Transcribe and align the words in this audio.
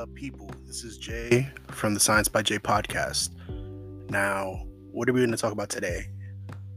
up, 0.00 0.14
people? 0.14 0.50
This 0.66 0.82
is 0.82 0.98
Jae 0.98 1.46
from 1.68 1.92
the 1.92 2.00
Science 2.00 2.26
by 2.26 2.42
Jae 2.42 2.58
podcast. 2.58 3.32
Now, 4.10 4.64
what 4.92 5.10
are 5.10 5.12
we 5.12 5.20
going 5.20 5.30
to 5.30 5.36
talk 5.36 5.52
about 5.52 5.68
today? 5.68 6.06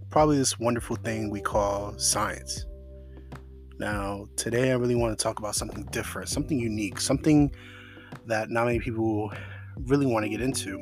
Probably 0.10 0.38
this 0.38 0.60
wonderful 0.60 0.98
thing 0.98 1.30
we 1.30 1.40
call 1.40 1.98
science. 1.98 2.66
Now, 3.80 4.26
today 4.36 4.72
I 4.72 4.76
really 4.76 4.96
want 4.96 5.18
to 5.18 5.24
talk 5.24 5.40
about 5.40 5.56
something 5.56 5.86
different, 5.86 6.28
something 6.28 6.60
unique, 6.60 7.00
something 7.00 7.56
that 8.26 8.50
not 8.50 8.66
many 8.66 8.82
people 8.82 9.32
really 9.86 10.06
want 10.06 10.26
to 10.26 10.30
get 10.30 10.42
into, 10.42 10.80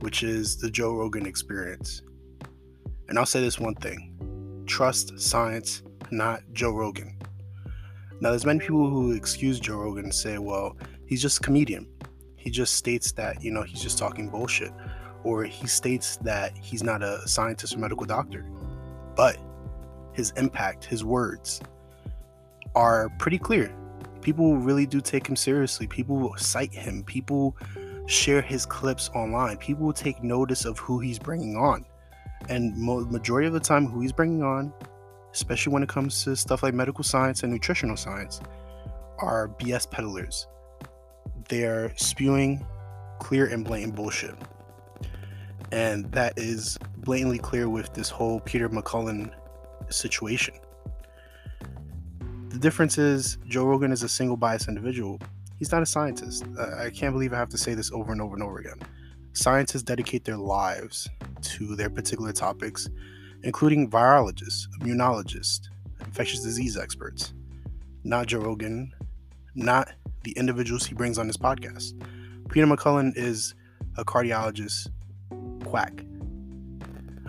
which 0.00 0.22
is 0.22 0.56
the 0.56 0.70
Joe 0.70 0.94
Rogan 0.94 1.26
experience. 1.26 2.00
And 3.10 3.18
I'll 3.18 3.26
say 3.26 3.42
this 3.42 3.60
one 3.60 3.74
thing 3.74 4.64
trust 4.66 5.20
science, 5.20 5.82
not 6.10 6.40
Joe 6.54 6.70
Rogan. 6.70 7.18
Now, 8.22 8.30
there's 8.30 8.46
many 8.46 8.60
people 8.60 8.88
who 8.88 9.12
excuse 9.12 9.60
Joe 9.60 9.76
Rogan 9.76 10.04
and 10.04 10.14
say, 10.14 10.38
well, 10.38 10.76
he's 11.06 11.22
just 11.22 11.38
a 11.38 11.40
comedian. 11.40 11.86
He 12.36 12.50
just 12.50 12.74
states 12.74 13.12
that, 13.12 13.42
you 13.42 13.50
know, 13.52 13.62
he's 13.62 13.80
just 13.80 13.98
talking 13.98 14.28
bullshit. 14.28 14.72
Or 15.24 15.44
he 15.44 15.66
states 15.68 16.16
that 16.18 16.56
he's 16.56 16.82
not 16.82 17.02
a 17.02 17.26
scientist 17.28 17.76
or 17.76 17.78
medical 17.78 18.04
doctor. 18.04 18.44
But 19.14 19.38
his 20.12 20.32
impact, 20.36 20.84
his 20.84 21.04
words, 21.04 21.60
are 22.74 23.10
pretty 23.18 23.38
clear. 23.38 23.72
People 24.20 24.56
really 24.56 24.86
do 24.86 25.00
take 25.00 25.26
him 25.28 25.36
seriously. 25.36 25.86
People 25.86 26.34
cite 26.36 26.74
him. 26.74 27.04
People 27.04 27.56
share 28.06 28.40
his 28.40 28.66
clips 28.66 29.10
online. 29.14 29.56
People 29.58 29.92
take 29.92 30.22
notice 30.22 30.64
of 30.64 30.78
who 30.78 30.98
he's 30.98 31.18
bringing 31.18 31.56
on. 31.56 31.84
And 32.48 32.76
mo- 32.76 33.04
majority 33.04 33.46
of 33.46 33.52
the 33.52 33.60
time, 33.60 33.86
who 33.86 34.00
he's 34.00 34.12
bringing 34.12 34.42
on, 34.42 34.72
especially 35.32 35.72
when 35.72 35.82
it 35.82 35.88
comes 35.88 36.24
to 36.24 36.36
stuff 36.36 36.62
like 36.62 36.74
medical 36.74 37.04
science 37.04 37.42
and 37.42 37.52
nutritional 37.52 37.96
science, 37.96 38.40
are 39.18 39.48
BS 39.48 39.90
peddlers. 39.90 40.48
They're 41.48 41.92
spewing 41.96 42.64
clear 43.18 43.46
and 43.46 43.64
blatant 43.64 43.94
bullshit. 43.94 44.34
And 45.70 46.10
that 46.12 46.34
is 46.36 46.78
blatantly 46.98 47.38
clear 47.38 47.68
with 47.68 47.94
this 47.94 48.10
whole 48.10 48.40
Peter 48.40 48.68
McCullough 48.68 49.32
situation. 49.88 50.54
The 52.48 52.58
difference 52.58 52.98
is 52.98 53.38
Joe 53.46 53.64
Rogan 53.64 53.92
is 53.92 54.02
a 54.02 54.08
single 54.08 54.36
biased 54.36 54.68
individual. 54.68 55.18
He's 55.58 55.72
not 55.72 55.82
a 55.82 55.86
scientist. 55.86 56.44
I 56.58 56.90
can't 56.90 57.14
believe 57.14 57.32
I 57.32 57.38
have 57.38 57.48
to 57.50 57.58
say 57.58 57.74
this 57.74 57.90
over 57.92 58.12
and 58.12 58.20
over 58.20 58.34
and 58.34 58.42
over 58.42 58.58
again. 58.58 58.80
Scientists 59.32 59.82
dedicate 59.82 60.24
their 60.24 60.36
lives 60.36 61.08
to 61.40 61.74
their 61.74 61.88
particular 61.88 62.32
topics, 62.32 62.90
including 63.42 63.88
virologists, 63.88 64.66
immunologists, 64.80 65.68
infectious 66.00 66.42
disease 66.42 66.76
experts. 66.76 67.32
Not 68.04 68.26
Joe 68.26 68.40
Rogan, 68.40 68.92
not 69.54 69.92
the 70.24 70.32
individuals 70.32 70.86
he 70.86 70.94
brings 70.94 71.18
on 71.18 71.26
his 71.26 71.36
podcast. 71.36 71.94
Peter 72.48 72.66
McCullough 72.66 73.16
is 73.16 73.54
a 73.96 74.04
cardiologist 74.04 74.90
quack. 75.64 76.04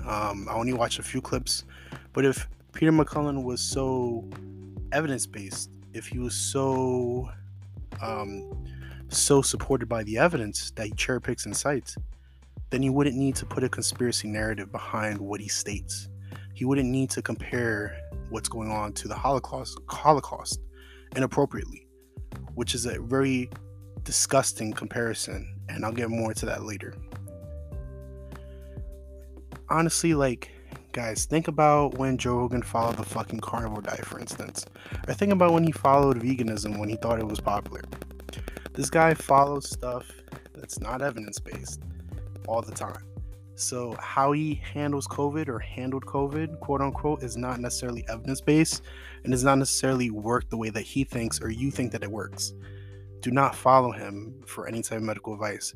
Um, 0.05 0.47
I 0.50 0.53
only 0.53 0.73
watched 0.73 1.00
a 1.00 1.03
few 1.03 1.22
clips, 1.22 1.63
but 2.11 2.25
if 2.25 2.47
Peter 2.73 2.91
McCullough 2.91 3.41
was 3.41 3.61
so 3.61 4.27
evidence 4.91 5.25
based, 5.25 5.69
if 5.94 6.08
he 6.08 6.19
was 6.19 6.35
so 6.35 7.30
um, 8.02 8.66
so 9.09 9.41
supported 9.41 9.88
by 9.88 10.03
the 10.03 10.17
evidence 10.17 10.72
that 10.72 10.88
he 10.88 10.91
cherry 10.94 11.22
picks 11.22 11.45
and 11.45 11.55
cites, 11.55 11.95
then 12.69 12.81
he 12.81 12.89
wouldn't 12.89 13.16
need 13.16 13.35
to 13.35 13.45
put 13.45 13.63
a 13.63 13.69
conspiracy 13.69 14.28
narrative 14.28 14.72
behind 14.72 15.19
what 15.19 15.39
he 15.39 15.47
states. 15.47 16.09
He 16.53 16.66
wouldn't 16.66 16.89
need 16.89 17.09
to 17.11 17.22
compare 17.22 17.95
what's 18.30 18.50
going 18.50 18.72
on 18.72 18.94
to 18.94 19.07
the 19.07 19.16
Holocaust, 19.16 19.80
Holocaust 19.88 20.59
inappropriately, 21.16 21.83
which 22.56 22.76
is 22.76 22.86
a 22.86 23.00
very 23.02 23.50
disgusting 24.04 24.73
comparison, 24.73 25.59
and 25.70 25.86
I'll 25.86 25.92
get 25.92 26.09
more 26.09 26.34
to 26.34 26.46
that 26.46 26.64
later. 26.64 26.94
Honestly, 29.69 30.14
like 30.14 30.52
Guys, 30.94 31.25
think 31.25 31.47
about 31.47 31.97
when 31.97 32.19
Joe 32.19 32.36
Rogan 32.36 32.62
followed 32.62 32.97
the 32.97 33.03
fucking 33.03 33.40
carnivore 33.40 33.81
diet, 33.81 34.06
for 34.06 34.19
instance. 34.19 34.63
Or 35.08 35.16
think 35.16 35.34
about 35.34 35.52
when 35.52 35.63
he 35.63 35.72
followed 35.72 36.19
veganism 36.19 36.78
when 36.78 36.88
he 36.88 36.97
thought 36.97 37.18
it 37.18 37.28
was 37.28 37.40
popular. 37.40 37.81
This 38.74 38.92
guy 38.92 39.16
follows 39.16 39.68
stuff 39.68 40.12
that's 40.53 40.80
not 40.80 41.02
evidence 41.02 41.40
based 41.40 41.81
all 42.47 42.62
the 42.62 42.74
time. 42.74 43.03
So, 43.56 43.96
how 44.00 44.31
he 44.31 44.56
handles 44.74 45.08
COVID 45.08 45.47
or 45.47 45.59
handled 45.59 46.06
COVID, 46.06 46.59
quote 46.59 46.81
unquote, 46.81 47.22
is 47.22 47.38
not 47.38 47.59
necessarily 47.59 48.03
evidence 48.09 48.41
based 48.41 48.81
and 49.24 49.31
does 49.31 49.44
not 49.44 49.59
necessarily 49.59 50.09
work 50.09 50.50
the 50.50 50.58
way 50.58 50.69
that 50.72 50.81
he 50.81 51.03
thinks 51.03 51.40
or 51.40 51.50
you 51.50 51.69
think 51.69 51.92
that 51.92 52.03
it 52.03 52.12
works. 52.12 52.53
Do 53.22 53.31
not 53.31 53.56
follow 53.56 53.92
him 53.92 54.42
for 54.46 54.68
any 54.68 54.81
type 54.81 54.97
of 54.97 55.03
medical 55.03 55.34
advice 55.34 55.74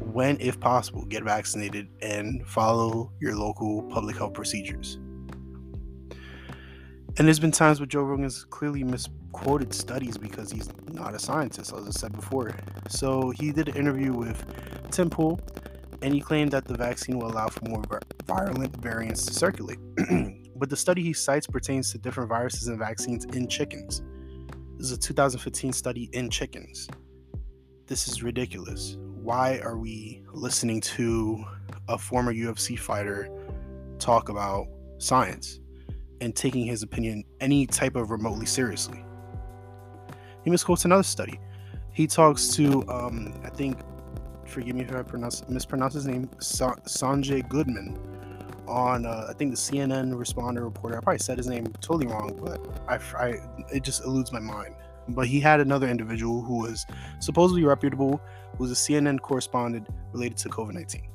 when, 0.00 0.36
if 0.40 0.58
possible, 0.58 1.04
get 1.04 1.22
vaccinated 1.22 1.88
and 2.02 2.46
follow 2.46 3.12
your 3.20 3.36
local 3.36 3.82
public 3.84 4.16
health 4.16 4.34
procedures. 4.34 4.98
And 7.16 7.26
there's 7.26 7.40
been 7.40 7.52
times 7.52 7.80
where 7.80 7.86
Joe 7.86 8.02
Rogan's 8.02 8.44
clearly 8.44 8.84
misquoted 8.84 9.74
studies 9.74 10.16
because 10.16 10.50
he's 10.50 10.70
not 10.92 11.14
a 11.14 11.18
scientist, 11.18 11.72
as 11.72 11.86
I 11.86 11.90
said 11.90 12.12
before. 12.12 12.54
So 12.88 13.30
he 13.30 13.52
did 13.52 13.68
an 13.68 13.76
interview 13.76 14.12
with 14.12 14.44
Tim 14.90 15.10
Pool, 15.10 15.40
and 16.02 16.14
he 16.14 16.20
claimed 16.20 16.50
that 16.52 16.64
the 16.64 16.76
vaccine 16.76 17.18
will 17.18 17.30
allow 17.30 17.48
for 17.48 17.64
more 17.68 17.82
virulent 18.26 18.74
variants 18.76 19.26
to 19.26 19.34
circulate. 19.34 19.78
but 20.56 20.68
the 20.70 20.76
study 20.76 21.02
he 21.02 21.12
cites 21.12 21.46
pertains 21.46 21.92
to 21.92 21.98
different 21.98 22.28
viruses 22.28 22.68
and 22.68 22.78
vaccines 22.78 23.24
in 23.26 23.48
chickens. 23.48 24.02
This 24.76 24.86
is 24.86 24.92
a 24.92 24.98
2015 24.98 25.72
study 25.72 26.08
in 26.12 26.30
chickens. 26.30 26.88
This 27.86 28.08
is 28.08 28.22
ridiculous 28.22 28.96
why 29.22 29.58
are 29.58 29.76
we 29.76 30.22
listening 30.32 30.80
to 30.80 31.44
a 31.88 31.98
former 31.98 32.32
UFC 32.32 32.78
fighter 32.78 33.28
talk 33.98 34.30
about 34.30 34.66
science 34.98 35.60
and 36.22 36.34
taking 36.34 36.64
his 36.64 36.82
opinion 36.82 37.22
any 37.40 37.66
type 37.66 37.96
of 37.96 38.10
remotely 38.10 38.46
seriously? 38.46 39.04
He 40.42 40.50
misquotes 40.50 40.86
another 40.86 41.02
study. 41.02 41.38
He 41.92 42.06
talks 42.06 42.48
to, 42.56 42.82
um, 42.88 43.38
I 43.44 43.50
think, 43.50 43.78
forgive 44.50 44.76
me 44.76 44.82
if 44.82 44.94
I 44.94 45.02
pronounce, 45.02 45.48
mispronounce 45.48 45.94
his 45.94 46.06
name, 46.06 46.28
Sa- 46.40 46.76
Sanjay 46.86 47.48
Goodman 47.48 47.98
on, 48.66 49.06
uh, 49.06 49.26
I 49.28 49.32
think, 49.32 49.50
the 49.50 49.56
CNN 49.56 50.12
responder 50.12 50.62
reporter. 50.62 50.96
I 50.98 51.00
probably 51.00 51.18
said 51.18 51.38
his 51.38 51.46
name 51.46 51.66
totally 51.80 52.06
wrong, 52.06 52.38
but 52.42 52.60
I, 52.88 52.98
I, 53.18 53.34
it 53.72 53.82
just 53.82 54.04
eludes 54.04 54.32
my 54.32 54.40
mind. 54.40 54.74
But 55.08 55.26
he 55.26 55.40
had 55.40 55.60
another 55.60 55.88
individual 55.88 56.42
who 56.42 56.60
was 56.60 56.86
supposedly 57.18 57.64
reputable, 57.64 58.20
who 58.56 58.62
was 58.62 58.70
a 58.70 58.74
CNN 58.74 59.20
correspondent 59.20 59.88
related 60.12 60.38
to 60.38 60.48
COVID 60.48 60.74
19. 60.74 61.08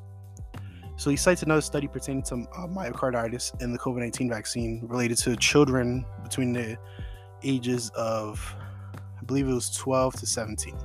So 0.98 1.10
he 1.10 1.16
cites 1.16 1.44
another 1.44 1.62
study 1.62 1.88
pertaining 1.88 2.24
to 2.24 2.36
uh, 2.36 2.68
myocarditis 2.68 3.62
and 3.62 3.74
the 3.74 3.80
COVID 3.80 4.00
19 4.00 4.30
vaccine 4.30 4.82
related 4.88 5.18
to 5.20 5.36
children 5.36 6.06
between 6.24 6.54
the 6.54 6.78
ages 7.44 7.90
of, 7.96 8.56
I 8.98 9.24
believe 9.26 9.48
it 9.48 9.54
was 9.54 9.70
12 9.76 10.16
to 10.16 10.26
17. 10.26 10.76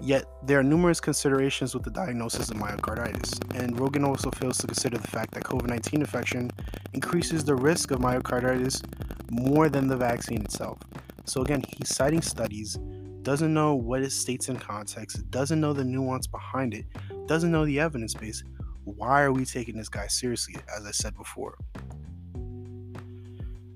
Yet, 0.00 0.26
there 0.42 0.58
are 0.58 0.62
numerous 0.62 1.00
considerations 1.00 1.74
with 1.74 1.82
the 1.82 1.90
diagnosis 1.90 2.50
of 2.50 2.58
myocarditis, 2.58 3.58
and 3.58 3.78
Rogan 3.80 4.04
also 4.04 4.30
fails 4.30 4.58
to 4.58 4.66
consider 4.66 4.98
the 4.98 5.08
fact 5.08 5.32
that 5.32 5.44
COVID 5.44 5.68
19 5.68 6.00
infection 6.00 6.50
increases 6.92 7.44
the 7.44 7.54
risk 7.54 7.90
of 7.90 8.00
myocarditis 8.00 8.82
more 9.30 9.68
than 9.68 9.88
the 9.88 9.96
vaccine 9.96 10.42
itself. 10.42 10.78
So 11.24 11.40
again, 11.42 11.64
he's 11.66 11.94
citing 11.94 12.20
studies, 12.20 12.78
doesn't 13.22 13.52
know 13.52 13.74
what 13.74 14.02
it 14.02 14.12
states 14.12 14.48
in 14.48 14.56
context, 14.56 15.28
doesn't 15.30 15.60
know 15.60 15.72
the 15.72 15.84
nuance 15.84 16.26
behind 16.26 16.74
it, 16.74 16.84
doesn't 17.26 17.50
know 17.50 17.64
the 17.64 17.80
evidence 17.80 18.14
base. 18.14 18.44
Why 18.84 19.22
are 19.22 19.32
we 19.32 19.44
taking 19.44 19.76
this 19.76 19.88
guy 19.88 20.06
seriously, 20.06 20.56
as 20.76 20.86
I 20.86 20.92
said 20.92 21.16
before? 21.16 21.56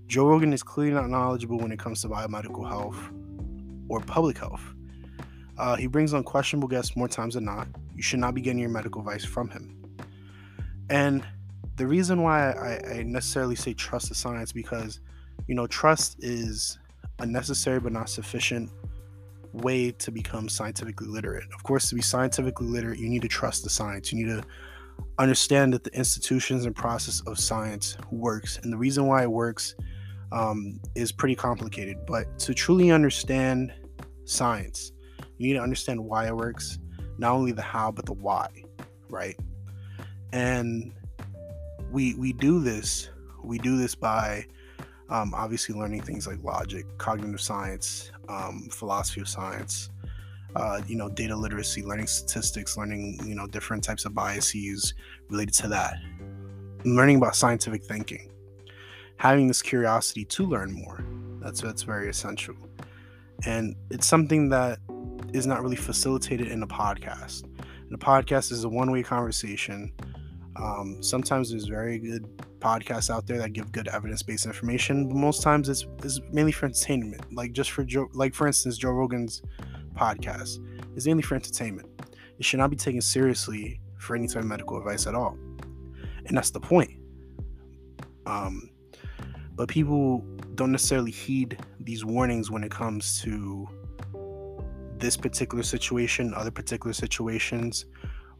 Joe 0.06 0.26
Rogan 0.26 0.52
is 0.52 0.62
clearly 0.62 0.92
not 0.92 1.08
knowledgeable 1.08 1.58
when 1.58 1.72
it 1.72 1.78
comes 1.78 2.02
to 2.02 2.08
biomedical 2.08 2.68
health 2.68 2.98
or 3.88 4.00
public 4.00 4.38
health. 4.38 4.62
Uh, 5.60 5.76
he 5.76 5.86
brings 5.86 6.14
on 6.14 6.24
questionable 6.24 6.68
guests 6.68 6.96
more 6.96 7.06
times 7.06 7.34
than 7.34 7.44
not. 7.44 7.68
You 7.94 8.02
should 8.02 8.18
not 8.18 8.34
be 8.34 8.40
getting 8.40 8.58
your 8.58 8.70
medical 8.70 9.02
advice 9.02 9.26
from 9.26 9.50
him. 9.50 9.84
And 10.88 11.22
the 11.76 11.86
reason 11.86 12.22
why 12.22 12.50
I, 12.52 12.94
I 12.94 13.02
necessarily 13.02 13.56
say 13.56 13.74
trust 13.74 14.08
the 14.08 14.14
science 14.14 14.52
because, 14.52 15.00
you 15.48 15.54
know, 15.54 15.66
trust 15.66 16.16
is 16.24 16.78
a 17.18 17.26
necessary 17.26 17.78
but 17.78 17.92
not 17.92 18.08
sufficient 18.08 18.70
way 19.52 19.90
to 19.92 20.10
become 20.10 20.48
scientifically 20.48 21.08
literate. 21.08 21.44
Of 21.54 21.62
course, 21.62 21.90
to 21.90 21.94
be 21.94 22.00
scientifically 22.00 22.66
literate, 22.66 22.98
you 22.98 23.10
need 23.10 23.20
to 23.20 23.28
trust 23.28 23.62
the 23.62 23.70
science. 23.70 24.14
You 24.14 24.24
need 24.24 24.32
to 24.32 24.42
understand 25.18 25.74
that 25.74 25.84
the 25.84 25.94
institutions 25.94 26.64
and 26.64 26.74
process 26.74 27.20
of 27.26 27.38
science 27.38 27.98
works. 28.10 28.58
And 28.62 28.72
the 28.72 28.78
reason 28.78 29.06
why 29.06 29.24
it 29.24 29.30
works 29.30 29.74
um, 30.32 30.80
is 30.94 31.12
pretty 31.12 31.34
complicated. 31.34 31.98
But 32.06 32.38
to 32.38 32.54
truly 32.54 32.90
understand 32.90 33.74
science, 34.24 34.92
you 35.40 35.48
need 35.48 35.54
to 35.54 35.62
understand 35.62 36.04
why 36.04 36.26
it 36.26 36.36
works, 36.36 36.78
not 37.18 37.32
only 37.32 37.52
the 37.52 37.62
how, 37.62 37.90
but 37.90 38.06
the 38.06 38.12
why, 38.12 38.48
right? 39.08 39.38
And 40.32 40.92
we 41.90 42.14
we 42.14 42.32
do 42.32 42.60
this. 42.60 43.08
We 43.42 43.58
do 43.58 43.76
this 43.76 43.94
by 43.94 44.44
um, 45.10 45.34
obviously, 45.34 45.74
learning 45.74 46.02
things 46.02 46.26
like 46.26 46.42
logic, 46.44 46.86
cognitive 46.98 47.40
science, 47.40 48.12
um, 48.28 48.68
philosophy 48.70 49.20
of 49.20 49.28
science, 49.28 49.90
uh, 50.54 50.80
you 50.86 50.94
know, 50.94 51.08
data 51.08 51.34
literacy, 51.34 51.82
learning 51.82 52.06
statistics, 52.06 52.76
learning, 52.76 53.18
you 53.24 53.34
know, 53.34 53.46
different 53.46 53.82
types 53.82 54.04
of 54.04 54.14
biases 54.14 54.94
related 55.28 55.54
to 55.54 55.68
that, 55.68 55.96
learning 56.84 57.16
about 57.16 57.34
scientific 57.34 57.82
thinking, 57.82 58.30
having 59.16 59.48
this 59.48 59.62
curiosity 59.62 60.24
to 60.24 60.44
learn 60.46 60.72
more. 60.72 61.04
That's 61.40 61.60
that's 61.60 61.82
very 61.82 62.08
essential, 62.08 62.54
and 63.46 63.74
it's 63.90 64.06
something 64.06 64.48
that 64.50 64.78
is 65.32 65.46
not 65.46 65.62
really 65.62 65.76
facilitated 65.76 66.48
in 66.48 66.62
a 66.62 66.66
podcast. 66.66 67.44
And 67.44 67.94
a 67.94 67.98
podcast 67.98 68.52
is 68.52 68.64
a 68.64 68.68
one-way 68.68 69.02
conversation. 69.02 69.92
Um, 70.56 71.02
sometimes 71.02 71.50
there's 71.50 71.66
very 71.66 71.98
good 71.98 72.24
podcasts 72.58 73.10
out 73.10 73.26
there 73.26 73.38
that 73.38 73.52
give 73.52 73.72
good 73.72 73.88
evidence-based 73.88 74.46
information, 74.46 75.08
but 75.08 75.16
most 75.16 75.42
times 75.42 75.68
it's, 75.68 75.86
it's 76.04 76.20
mainly 76.30 76.52
for 76.52 76.66
entertainment. 76.66 77.34
Like 77.34 77.52
just 77.52 77.70
for 77.70 77.84
Joe, 77.84 78.08
like 78.12 78.34
for 78.34 78.46
instance, 78.46 78.76
Joe 78.76 78.90
Rogan's 78.90 79.42
podcast 79.94 80.58
is 80.96 81.06
mainly 81.06 81.22
for 81.22 81.34
entertainment. 81.34 81.88
It 82.38 82.44
should 82.44 82.58
not 82.58 82.70
be 82.70 82.76
taken 82.76 83.00
seriously 83.00 83.80
for 83.98 84.16
any 84.16 84.26
type 84.26 84.38
of 84.38 84.46
medical 84.46 84.76
advice 84.76 85.06
at 85.06 85.14
all. 85.14 85.36
And 86.26 86.36
that's 86.36 86.50
the 86.50 86.60
point. 86.60 86.90
Um, 88.26 88.70
but 89.54 89.68
people 89.68 90.24
don't 90.54 90.72
necessarily 90.72 91.10
heed 91.10 91.58
these 91.80 92.04
warnings 92.04 92.50
when 92.50 92.62
it 92.64 92.70
comes 92.70 93.20
to 93.22 93.68
this 95.00 95.16
particular 95.16 95.62
situation, 95.62 96.32
other 96.34 96.50
particular 96.50 96.92
situations, 96.92 97.86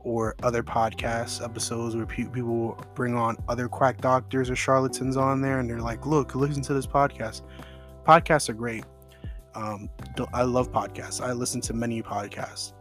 or 0.03 0.35
other 0.43 0.63
podcast 0.63 1.45
episodes 1.45 1.95
where 1.95 2.07
people 2.07 2.79
bring 2.95 3.15
on 3.15 3.37
other 3.49 3.69
quack 3.69 4.01
doctors 4.01 4.51
or 4.51 4.57
charlatans 4.57 5.17
on 5.17 5.41
there 5.41 5.59
and 5.59 5.69
they're 5.69 5.81
like, 5.81 6.07
look, 6.07 6.35
listen 6.35 6.63
to 6.63 6.75
this 6.75 6.87
podcast. 6.87 7.43
Podcasts 8.07 8.49
are 8.49 8.55
great. 8.55 8.85
Um, 9.55 9.91
I 10.33 10.43
love 10.43 10.73
podcasts. 10.73 11.21
I 11.21 11.33
listen 11.33 11.61
to 11.63 11.75
many 11.75 12.03
podcasts, 12.03 12.73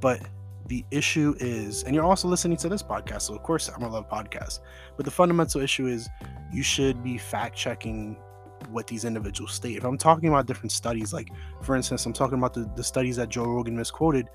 but 0.00 0.20
the 0.68 0.84
issue 0.90 1.34
is, 1.40 1.82
and 1.82 1.94
you're 1.94 2.04
also 2.04 2.28
listening 2.28 2.56
to 2.58 2.68
this 2.68 2.82
podcast, 2.82 3.22
so 3.22 3.34
of 3.34 3.42
course 3.42 3.68
I'm 3.68 3.80
gonna 3.80 3.92
love 3.92 4.08
podcasts. 4.08 4.60
But 4.96 5.04
the 5.04 5.10
fundamental 5.10 5.60
issue 5.60 5.86
is, 5.86 6.08
you 6.52 6.62
should 6.62 7.02
be 7.02 7.18
fact 7.18 7.56
checking 7.56 8.16
what 8.68 8.86
these 8.86 9.04
individuals 9.04 9.52
state. 9.52 9.76
If 9.76 9.84
I'm 9.84 9.98
talking 9.98 10.28
about 10.28 10.46
different 10.46 10.72
studies, 10.72 11.12
like 11.12 11.28
for 11.62 11.76
instance, 11.76 12.06
I'm 12.06 12.12
talking 12.12 12.38
about 12.38 12.54
the, 12.54 12.70
the 12.76 12.84
studies 12.84 13.16
that 13.16 13.28
Joe 13.28 13.44
Rogan 13.44 13.76
misquoted, 13.76 14.28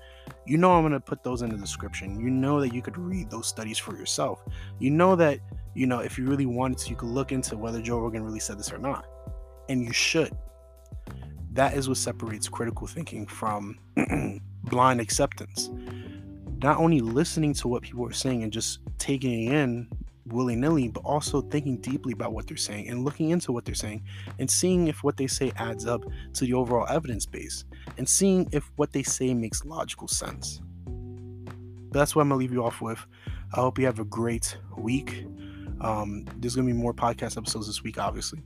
you 0.46 0.58
know 0.58 0.72
I'm 0.72 0.82
gonna 0.82 1.00
put 1.00 1.22
those 1.22 1.42
in 1.42 1.50
the 1.50 1.56
description. 1.56 2.20
You 2.20 2.30
know 2.30 2.60
that 2.60 2.74
you 2.74 2.82
could 2.82 2.98
read 2.98 3.30
those 3.30 3.46
studies 3.46 3.78
for 3.78 3.96
yourself. 3.96 4.42
You 4.78 4.90
know 4.90 5.16
that, 5.16 5.40
you 5.74 5.86
know, 5.86 6.00
if 6.00 6.18
you 6.18 6.26
really 6.26 6.46
wanted 6.46 6.78
to, 6.78 6.90
you 6.90 6.96
could 6.96 7.08
look 7.08 7.32
into 7.32 7.56
whether 7.56 7.80
Joe 7.80 7.98
Rogan 7.98 8.24
really 8.24 8.40
said 8.40 8.58
this 8.58 8.72
or 8.72 8.78
not. 8.78 9.06
And 9.68 9.82
you 9.82 9.92
should 9.92 10.36
that 11.58 11.74
is 11.74 11.88
what 11.88 11.98
separates 11.98 12.48
critical 12.48 12.86
thinking 12.86 13.26
from 13.26 13.78
blind 14.64 15.00
acceptance. 15.00 15.70
Not 16.62 16.78
only 16.78 17.00
listening 17.00 17.52
to 17.54 17.68
what 17.68 17.82
people 17.82 18.06
are 18.06 18.12
saying 18.12 18.44
and 18.44 18.52
just 18.52 18.78
taking 18.98 19.44
it 19.48 19.52
in 19.52 19.88
willy 20.32 20.56
nilly, 20.56 20.88
but 20.88 21.00
also 21.04 21.40
thinking 21.42 21.78
deeply 21.78 22.12
about 22.12 22.32
what 22.32 22.46
they're 22.46 22.56
saying 22.56 22.88
and 22.88 23.04
looking 23.04 23.30
into 23.30 23.52
what 23.52 23.64
they're 23.64 23.74
saying 23.74 24.02
and 24.38 24.50
seeing 24.50 24.88
if 24.88 25.02
what 25.02 25.16
they 25.16 25.26
say 25.26 25.52
adds 25.56 25.86
up 25.86 26.04
to 26.34 26.44
the 26.44 26.54
overall 26.54 26.86
evidence 26.88 27.26
base 27.26 27.64
and 27.96 28.08
seeing 28.08 28.48
if 28.52 28.70
what 28.76 28.92
they 28.92 29.02
say 29.02 29.34
makes 29.34 29.64
logical 29.64 30.08
sense. 30.08 30.60
That's 31.90 32.14
what 32.14 32.22
I'm 32.22 32.28
gonna 32.28 32.38
leave 32.38 32.52
you 32.52 32.64
off 32.64 32.80
with. 32.80 33.04
I 33.54 33.60
hope 33.60 33.78
you 33.78 33.86
have 33.86 33.98
a 33.98 34.04
great 34.04 34.56
week. 34.76 35.24
Um, 35.80 36.26
there's 36.36 36.54
gonna 36.54 36.66
be 36.66 36.72
more 36.72 36.92
podcast 36.92 37.36
episodes 37.36 37.66
this 37.66 37.82
week, 37.82 37.98
obviously, 37.98 38.42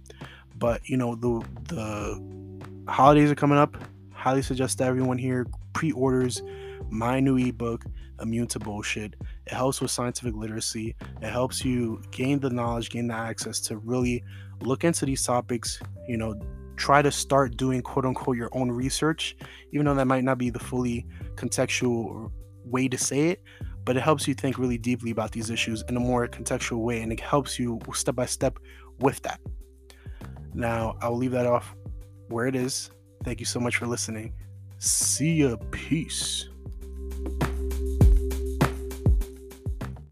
but 0.58 0.88
you 0.88 0.96
know 0.96 1.14
the 1.14 1.44
the 1.68 2.90
holidays 2.90 3.30
are 3.30 3.36
coming 3.36 3.58
up. 3.58 3.76
Highly 4.12 4.42
suggest 4.42 4.78
that 4.78 4.88
everyone 4.88 5.18
here 5.18 5.46
pre-orders 5.72 6.42
my 6.90 7.20
new 7.20 7.36
ebook, 7.36 7.84
Immune 8.20 8.46
to 8.48 8.58
Bullshit. 8.58 9.14
It 9.46 9.54
helps 9.54 9.80
with 9.80 9.90
scientific 9.90 10.34
literacy. 10.34 10.94
It 11.20 11.30
helps 11.30 11.64
you 11.64 12.02
gain 12.10 12.38
the 12.40 12.50
knowledge, 12.50 12.90
gain 12.90 13.08
the 13.08 13.14
access 13.14 13.60
to 13.62 13.76
really 13.78 14.22
look 14.60 14.84
into 14.84 15.04
these 15.04 15.24
topics. 15.24 15.80
You 16.08 16.16
know, 16.16 16.40
try 16.76 17.02
to 17.02 17.10
start 17.10 17.56
doing 17.56 17.82
quote 17.82 18.04
unquote 18.06 18.36
your 18.36 18.50
own 18.52 18.70
research, 18.70 19.36
even 19.72 19.86
though 19.86 19.94
that 19.94 20.06
might 20.06 20.24
not 20.24 20.38
be 20.38 20.50
the 20.50 20.58
fully 20.58 21.06
contextual 21.34 22.30
way 22.64 22.88
to 22.88 22.98
say 22.98 23.30
it. 23.30 23.42
But 23.84 23.96
it 23.96 24.00
helps 24.00 24.28
you 24.28 24.34
think 24.34 24.58
really 24.58 24.78
deeply 24.78 25.10
about 25.10 25.32
these 25.32 25.50
issues 25.50 25.82
in 25.88 25.96
a 25.96 26.00
more 26.00 26.28
contextual 26.28 26.78
way, 26.78 27.02
and 27.02 27.12
it 27.12 27.18
helps 27.18 27.58
you 27.58 27.80
step 27.92 28.14
by 28.14 28.26
step 28.26 28.58
with 29.00 29.20
that. 29.22 29.40
Now, 30.54 30.96
I'll 31.00 31.16
leave 31.16 31.32
that 31.32 31.46
off 31.46 31.74
where 32.28 32.46
it 32.46 32.54
is. 32.54 32.90
Thank 33.24 33.40
you 33.40 33.46
so 33.46 33.58
much 33.58 33.76
for 33.76 33.86
listening. 33.86 34.34
See 34.78 35.34
ya. 35.34 35.56
Peace. 35.70 36.48